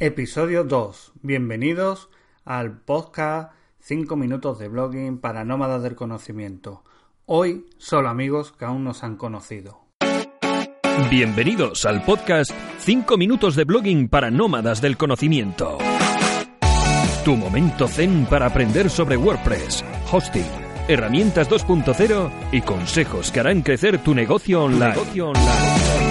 Episodio 0.00 0.62
2. 0.62 1.14
Bienvenidos 1.22 2.08
al 2.44 2.82
podcast 2.82 3.50
5 3.80 4.14
minutos 4.14 4.60
de 4.60 4.68
blogging 4.68 5.18
para 5.18 5.44
nómadas 5.44 5.82
del 5.82 5.96
conocimiento. 5.96 6.84
Hoy 7.26 7.66
solo 7.78 8.08
amigos 8.08 8.52
que 8.52 8.64
aún 8.64 8.84
nos 8.84 9.02
han 9.02 9.16
conocido. 9.16 9.80
Bienvenidos 11.10 11.84
al 11.84 12.04
podcast 12.04 12.52
5 12.78 13.16
minutos 13.16 13.56
de 13.56 13.64
blogging 13.64 14.08
para 14.08 14.30
nómadas 14.30 14.80
del 14.80 14.96
conocimiento. 14.96 15.78
Tu 17.24 17.34
momento 17.34 17.88
zen 17.88 18.24
para 18.26 18.46
aprender 18.46 18.90
sobre 18.90 19.16
WordPress, 19.16 19.84
hosting, 20.12 20.46
herramientas 20.86 21.50
2.0 21.50 22.30
y 22.52 22.60
consejos 22.60 23.32
que 23.32 23.40
harán 23.40 23.62
crecer 23.62 23.98
tu 23.98 24.14
negocio 24.14 24.62
online. 24.62 24.90
Negocio 24.90 25.30
online. 25.30 26.07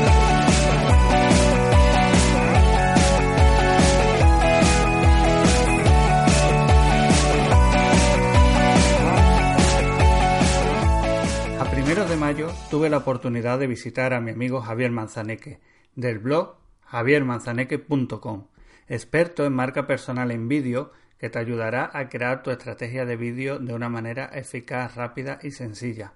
Mayo 12.27 12.51
tuve 12.69 12.89
la 12.89 12.97
oportunidad 12.97 13.57
de 13.57 13.67
visitar 13.67 14.13
a 14.13 14.19
mi 14.19 14.31
amigo 14.31 14.59
Javier 14.59 14.91
Manzaneque, 14.91 15.61
del 15.95 16.19
blog 16.19 16.57
javiermanzaneque.com, 16.83 18.47
experto 18.89 19.45
en 19.45 19.53
marca 19.53 19.87
personal 19.87 20.31
en 20.31 20.49
vídeo 20.49 20.91
que 21.19 21.29
te 21.29 21.39
ayudará 21.39 21.89
a 21.93 22.09
crear 22.09 22.43
tu 22.43 22.51
estrategia 22.51 23.05
de 23.05 23.15
vídeo 23.15 23.59
de 23.59 23.73
una 23.73 23.87
manera 23.87 24.25
eficaz, 24.25 24.95
rápida 24.95 25.39
y 25.41 25.51
sencilla. 25.51 26.15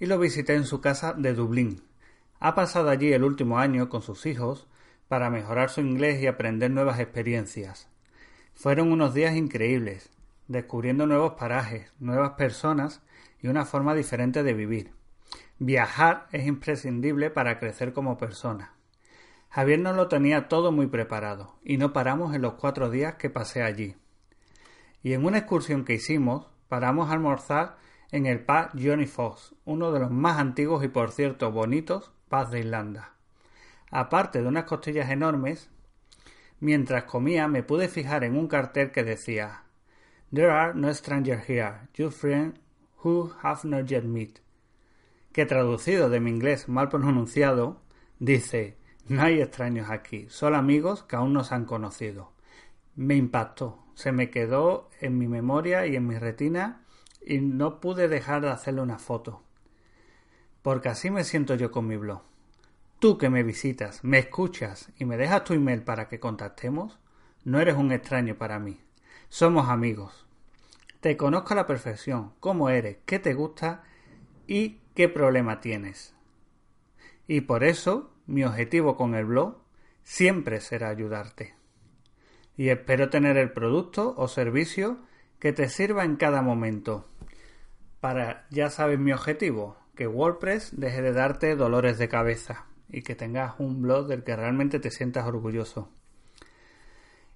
Y 0.00 0.06
lo 0.06 0.18
visité 0.18 0.56
en 0.56 0.64
su 0.64 0.80
casa 0.80 1.12
de 1.12 1.32
Dublín. 1.32 1.84
Ha 2.40 2.56
pasado 2.56 2.90
allí 2.90 3.12
el 3.12 3.22
último 3.22 3.60
año 3.60 3.88
con 3.88 4.02
sus 4.02 4.26
hijos 4.26 4.66
para 5.06 5.30
mejorar 5.30 5.70
su 5.70 5.80
inglés 5.80 6.20
y 6.20 6.26
aprender 6.26 6.72
nuevas 6.72 6.98
experiencias. 6.98 7.88
Fueron 8.52 8.90
unos 8.90 9.14
días 9.14 9.36
increíbles, 9.36 10.10
descubriendo 10.48 11.06
nuevos 11.06 11.34
parajes, 11.34 11.92
nuevas 12.00 12.32
personas 12.32 13.00
y 13.40 13.46
una 13.46 13.64
forma 13.64 13.94
diferente 13.94 14.42
de 14.42 14.54
vivir. 14.54 14.99
Viajar 15.62 16.26
es 16.32 16.46
imprescindible 16.46 17.28
para 17.28 17.58
crecer 17.58 17.92
como 17.92 18.16
persona. 18.16 18.72
Javier 19.50 19.78
nos 19.78 19.94
lo 19.94 20.08
tenía 20.08 20.48
todo 20.48 20.72
muy 20.72 20.86
preparado 20.86 21.58
y 21.62 21.76
no 21.76 21.92
paramos 21.92 22.34
en 22.34 22.40
los 22.40 22.54
cuatro 22.54 22.88
días 22.88 23.16
que 23.16 23.28
pasé 23.28 23.62
allí. 23.62 23.94
Y 25.02 25.12
en 25.12 25.26
una 25.26 25.36
excursión 25.36 25.84
que 25.84 25.92
hicimos, 25.92 26.46
paramos 26.68 27.10
a 27.10 27.12
almorzar 27.12 27.76
en 28.10 28.24
el 28.24 28.40
pub 28.40 28.70
Johnny 28.72 29.04
Fox, 29.04 29.54
uno 29.66 29.92
de 29.92 30.00
los 30.00 30.10
más 30.10 30.38
antiguos 30.38 30.82
y 30.82 30.88
por 30.88 31.10
cierto 31.10 31.52
bonitos 31.52 32.10
pubs 32.30 32.50
de 32.52 32.60
Irlanda. 32.60 33.12
Aparte 33.90 34.40
de 34.40 34.48
unas 34.48 34.64
costillas 34.64 35.10
enormes, 35.10 35.68
mientras 36.58 37.04
comía 37.04 37.48
me 37.48 37.62
pude 37.62 37.88
fijar 37.88 38.24
en 38.24 38.38
un 38.38 38.48
cartel 38.48 38.92
que 38.92 39.04
decía 39.04 39.64
There 40.32 40.50
are 40.50 40.72
no 40.72 40.94
strangers 40.94 41.46
here, 41.46 41.80
your 41.92 42.10
friend 42.10 42.58
who 43.04 43.34
have 43.42 43.68
not 43.68 43.84
yet 43.90 44.04
met, 44.04 44.40
que 45.32 45.46
traducido 45.46 46.08
de 46.08 46.20
mi 46.20 46.30
inglés 46.30 46.68
mal 46.68 46.88
pronunciado, 46.88 47.80
dice 48.18 48.76
No 49.08 49.22
hay 49.22 49.40
extraños 49.40 49.90
aquí, 49.90 50.26
solo 50.28 50.56
amigos 50.56 51.02
que 51.04 51.16
aún 51.16 51.32
no 51.32 51.44
se 51.44 51.54
han 51.54 51.64
conocido. 51.64 52.32
Me 52.96 53.14
impactó, 53.14 53.84
se 53.94 54.12
me 54.12 54.30
quedó 54.30 54.90
en 55.00 55.18
mi 55.18 55.28
memoria 55.28 55.86
y 55.86 55.96
en 55.96 56.06
mi 56.06 56.18
retina 56.18 56.84
y 57.24 57.38
no 57.38 57.80
pude 57.80 58.08
dejar 58.08 58.42
de 58.42 58.50
hacerle 58.50 58.82
una 58.82 58.98
foto. 58.98 59.42
Porque 60.62 60.88
así 60.88 61.10
me 61.10 61.24
siento 61.24 61.54
yo 61.54 61.70
con 61.70 61.86
mi 61.86 61.96
blog. 61.96 62.22
Tú 62.98 63.16
que 63.16 63.30
me 63.30 63.42
visitas, 63.42 64.04
me 64.04 64.18
escuchas 64.18 64.90
y 64.98 65.04
me 65.04 65.16
dejas 65.16 65.44
tu 65.44 65.54
email 65.54 65.82
para 65.82 66.08
que 66.08 66.20
contactemos, 66.20 66.98
no 67.44 67.60
eres 67.60 67.76
un 67.76 67.92
extraño 67.92 68.36
para 68.36 68.58
mí. 68.58 68.80
Somos 69.28 69.68
amigos. 69.68 70.26
Te 71.00 71.16
conozco 71.16 71.54
a 71.54 71.56
la 71.56 71.66
perfección, 71.66 72.32
cómo 72.40 72.68
eres, 72.68 72.98
qué 73.06 73.18
te 73.18 73.32
gusta 73.32 73.84
y 74.46 74.80
qué 75.00 75.08
problema 75.08 75.62
tienes. 75.62 76.14
Y 77.26 77.40
por 77.40 77.64
eso 77.64 78.12
mi 78.26 78.44
objetivo 78.44 78.98
con 78.98 79.14
el 79.14 79.24
blog 79.24 79.56
siempre 80.02 80.60
será 80.60 80.90
ayudarte. 80.90 81.54
Y 82.54 82.68
espero 82.68 83.08
tener 83.08 83.38
el 83.38 83.50
producto 83.50 84.12
o 84.18 84.28
servicio 84.28 84.98
que 85.38 85.54
te 85.54 85.70
sirva 85.70 86.04
en 86.04 86.16
cada 86.16 86.42
momento. 86.42 87.08
Para, 88.00 88.46
ya 88.50 88.68
sabes 88.68 88.98
mi 88.98 89.10
objetivo, 89.10 89.78
que 89.94 90.06
WordPress 90.06 90.78
deje 90.78 91.00
de 91.00 91.14
darte 91.14 91.56
dolores 91.56 91.96
de 91.96 92.10
cabeza 92.10 92.66
y 92.90 93.00
que 93.00 93.14
tengas 93.14 93.54
un 93.58 93.80
blog 93.80 94.06
del 94.06 94.22
que 94.22 94.36
realmente 94.36 94.80
te 94.80 94.90
sientas 94.90 95.26
orgulloso. 95.26 95.88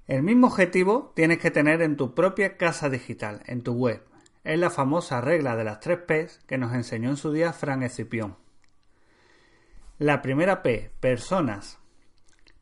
El 0.07 0.23
mismo 0.23 0.49
objetivo 0.49 1.15
tienes 1.17 1.39
que 1.39 1.51
tener 1.51 1.81
en 1.81 1.97
tu 1.97 2.15
propia 2.15 2.59
casa 2.59 2.91
digital, 2.91 3.41
en 3.47 3.63
tu 3.63 3.73
web. 3.73 4.03
Es 4.45 4.59
la 4.59 4.69
famosa 4.69 5.23
regla 5.23 5.57
de 5.57 5.65
las 5.65 5.81
tres 5.81 5.99
P's 6.01 6.39
que 6.47 6.59
nos 6.59 6.75
enseñó 6.75 7.09
en 7.09 7.17
su 7.17 7.33
día 7.33 7.55
Fran 7.55 7.83
Escipión. 7.83 8.37
La 9.99 10.21
primera 10.21 10.63
P, 10.63 10.91
personas. 11.01 11.79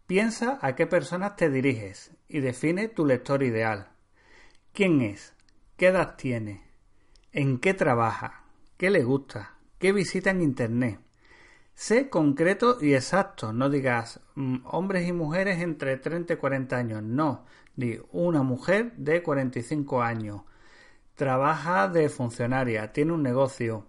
Piensa 0.07 0.61
a 0.63 0.77
qué 0.77 0.87
personas 0.87 1.35
te 1.35 1.51
diriges 1.51 2.13
y 2.29 2.39
define 2.39 2.87
tu 2.89 3.05
lector 3.05 3.43
ideal. 3.43 3.89
¿Quién 4.73 5.01
es? 5.01 5.35
¿Qué 5.77 5.89
edad 5.89 6.15
tiene? 6.17 6.63
¿En 7.33 7.59
qué 7.59 7.75
trabaja? 7.75 8.45
¿Qué 8.77 8.89
le 8.89 9.03
gusta? 9.03 9.57
¿Qué 9.79 9.93
visita 9.93 10.31
en 10.31 10.43
Internet? 10.43 11.01
Sé 11.75 12.09
concreto 12.09 12.79
y 12.81 12.95
exacto, 12.95 13.53
no 13.53 13.69
digas 13.69 14.21
mm, 14.37 14.59
hombres 14.65 15.09
y 15.09 15.13
mujeres 15.13 15.61
entre 15.61 15.97
30 15.97 16.35
y 16.35 16.37
40 16.37 16.77
años, 16.77 17.03
no, 17.03 17.45
di 17.75 17.99
una 18.13 18.43
mujer 18.43 18.93
de 18.97 19.23
45 19.23 20.03
años, 20.03 20.43
trabaja 21.15 21.89
de 21.89 22.09
funcionaria, 22.09 22.93
tiene 22.93 23.13
un 23.13 23.23
negocio, 23.23 23.87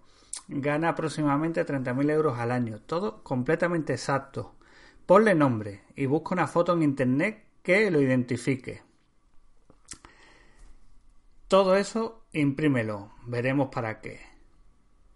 gana 0.48 0.90
aproximadamente 0.90 1.64
30.000 1.64 2.10
euros 2.10 2.38
al 2.38 2.50
año, 2.50 2.80
todo 2.80 3.22
completamente 3.22 3.92
exacto. 3.92 4.54
Ponle 5.06 5.34
nombre 5.34 5.82
y 5.96 6.06
busca 6.06 6.34
una 6.34 6.46
foto 6.46 6.72
en 6.72 6.82
internet 6.82 7.44
que 7.62 7.90
lo 7.90 8.00
identifique. 8.00 8.82
Todo 11.48 11.76
eso 11.76 12.24
imprímelo, 12.32 13.12
veremos 13.26 13.68
para 13.68 14.00
qué. 14.00 14.20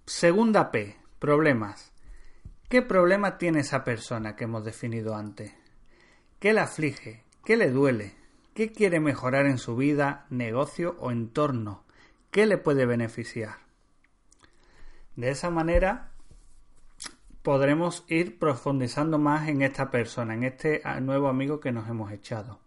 Segunda 0.07 0.71
P, 0.71 0.97
problemas. 1.19 1.93
¿Qué 2.69 2.83
problema 2.83 3.39
tiene 3.39 3.61
esa 3.61 3.83
persona 3.83 4.37
que 4.37 4.45
hemos 4.45 4.65
definido 4.65 5.17
antes? 5.17 5.53
¿Qué 6.39 6.53
le 6.53 6.61
aflige? 6.61 7.25
¿Qué 7.45 7.57
le 7.57 7.71
duele? 7.71 8.15
¿Qué 8.55 8.73
quiere 8.73 9.01
mejorar 9.01 9.47
en 9.47 9.59
su 9.59 9.75
vida, 9.75 10.27
negocio 10.31 10.97
o 11.01 11.11
entorno? 11.11 11.85
¿Qué 12.31 12.47
le 12.47 12.59
puede 12.59 12.84
beneficiar? 12.84 13.56
De 15.16 15.31
esa 15.31 15.50
manera 15.50 16.11
podremos 17.43 18.05
ir 18.09 18.39
profundizando 18.39 19.19
más 19.19 19.49
en 19.49 19.62
esta 19.62 19.91
persona, 19.91 20.34
en 20.34 20.44
este 20.44 20.83
nuevo 21.00 21.28
amigo 21.28 21.61
que 21.61 21.72
nos 21.72 21.88
hemos 21.88 22.12
echado. 22.12 22.61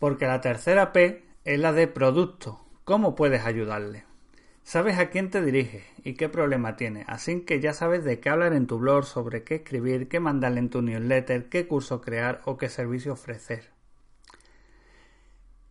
Porque 0.00 0.26
la 0.26 0.40
tercera 0.40 0.92
P 0.92 1.24
es 1.44 1.60
la 1.60 1.72
de 1.72 1.86
producto. 1.86 2.60
¿Cómo 2.84 3.14
puedes 3.14 3.44
ayudarle? 3.44 4.04
Sabes 4.64 4.98
a 4.98 5.10
quién 5.10 5.30
te 5.30 5.40
diriges 5.40 5.84
y 6.02 6.14
qué 6.14 6.28
problema 6.28 6.74
tiene, 6.74 7.04
así 7.06 7.42
que 7.42 7.60
ya 7.60 7.74
sabes 7.74 8.02
de 8.02 8.18
qué 8.18 8.30
hablar 8.30 8.54
en 8.54 8.66
tu 8.66 8.78
blog, 8.78 9.04
sobre 9.04 9.44
qué 9.44 9.56
escribir, 9.56 10.08
qué 10.08 10.20
mandarle 10.20 10.58
en 10.58 10.70
tu 10.70 10.82
newsletter, 10.82 11.48
qué 11.48 11.68
curso 11.68 12.00
crear 12.00 12.40
o 12.46 12.56
qué 12.56 12.68
servicio 12.68 13.12
ofrecer. 13.12 13.70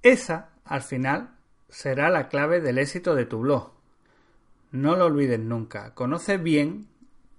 Esa, 0.04 0.52
al 0.64 0.84
final, 0.84 1.36
será 1.74 2.12
la 2.12 2.30
clave 2.30 2.62
del 2.62 2.78
éxito 2.78 3.16
de 3.16 3.26
tu 3.26 3.40
blog. 3.40 3.72
No 4.72 4.96
lo 4.96 5.06
olvides 5.06 5.40
nunca. 5.40 5.96
Conoce 5.96 6.38
bien, 6.38 6.88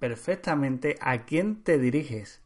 perfectamente, 0.00 0.96
a 1.00 1.24
quién 1.24 1.62
te 1.62 1.78
diriges. 1.78 2.42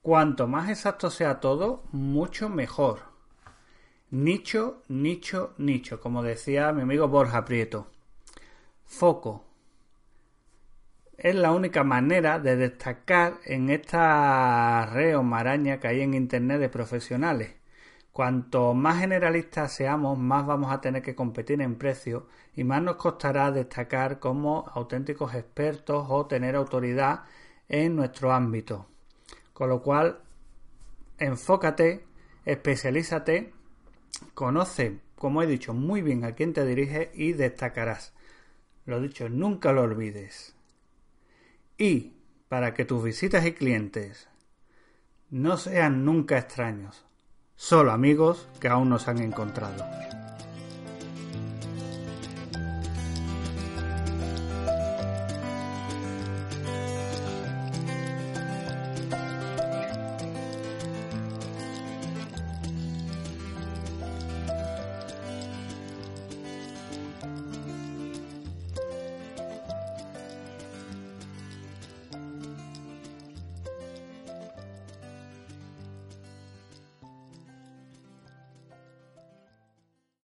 Cuanto 0.00 0.46
más 0.46 0.70
exacto 0.70 1.10
sea 1.10 1.40
todo, 1.40 1.82
mucho 1.90 2.48
mejor. 2.48 3.00
Nicho, 4.10 4.84
nicho, 4.86 5.54
nicho, 5.58 6.00
como 6.00 6.22
decía 6.22 6.72
mi 6.72 6.82
amigo 6.82 7.08
Borja 7.08 7.44
Prieto. 7.44 7.90
Foco. 8.84 9.44
Es 11.16 11.34
la 11.34 11.50
única 11.50 11.82
manera 11.82 12.38
de 12.38 12.54
destacar 12.54 13.40
en 13.44 13.70
esta 13.70 14.86
red 14.86 15.18
o 15.18 15.24
maraña 15.24 15.80
que 15.80 15.88
hay 15.88 16.00
en 16.02 16.14
Internet 16.14 16.60
de 16.60 16.68
profesionales. 16.68 17.57
Cuanto 18.18 18.74
más 18.74 18.98
generalistas 18.98 19.72
seamos, 19.72 20.18
más 20.18 20.44
vamos 20.44 20.72
a 20.72 20.80
tener 20.80 21.02
que 21.02 21.14
competir 21.14 21.62
en 21.62 21.76
precio 21.76 22.26
y 22.56 22.64
más 22.64 22.82
nos 22.82 22.96
costará 22.96 23.52
destacar 23.52 24.18
como 24.18 24.68
auténticos 24.74 25.36
expertos 25.36 26.04
o 26.08 26.26
tener 26.26 26.56
autoridad 26.56 27.26
en 27.68 27.94
nuestro 27.94 28.32
ámbito. 28.32 28.88
Con 29.52 29.68
lo 29.68 29.82
cual, 29.82 30.20
enfócate, 31.18 32.06
especialízate, 32.44 33.54
conoce, 34.34 34.98
como 35.14 35.40
he 35.40 35.46
dicho, 35.46 35.72
muy 35.72 36.02
bien 36.02 36.24
a 36.24 36.32
quién 36.34 36.52
te 36.52 36.66
diriges 36.66 37.10
y 37.14 37.34
destacarás. 37.34 38.14
Lo 38.84 39.00
dicho, 39.00 39.28
nunca 39.28 39.70
lo 39.70 39.82
olvides. 39.82 40.56
Y 41.76 42.14
para 42.48 42.74
que 42.74 42.84
tus 42.84 43.00
visitas 43.00 43.46
y 43.46 43.52
clientes 43.52 44.28
no 45.30 45.56
sean 45.56 46.04
nunca 46.04 46.36
extraños, 46.36 47.07
solo 47.58 47.90
amigos 47.90 48.46
que 48.60 48.68
aún 48.68 48.88
no 48.88 48.98
se 48.98 49.10
han 49.10 49.18
encontrado. 49.18 49.84